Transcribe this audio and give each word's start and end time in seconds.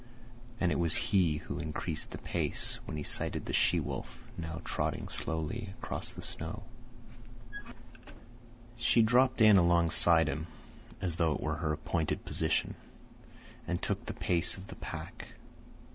And 0.59 0.71
it 0.71 0.79
was 0.79 0.95
he 0.95 1.37
who 1.37 1.59
increased 1.59 2.09
the 2.09 2.17
pace 2.17 2.79
when 2.85 2.97
he 2.97 3.03
sighted 3.03 3.45
the 3.45 3.53
she 3.53 3.79
wolf, 3.79 4.17
now 4.35 4.59
trotting 4.65 5.09
slowly 5.09 5.75
across 5.77 6.09
the 6.09 6.23
snow. 6.23 6.63
She 8.77 9.03
dropped 9.03 9.41
in 9.41 9.57
alongside 9.57 10.25
by 10.25 10.31
him, 10.31 10.47
as 11.01 11.17
though 11.17 11.33
it 11.35 11.39
were 11.41 11.57
her 11.57 11.73
appointed 11.73 12.25
position, 12.25 12.73
and 13.67 13.79
took 13.79 14.03
the 14.07 14.15
pace 14.15 14.57
of 14.57 14.69
the 14.69 14.75
pack. 14.77 15.27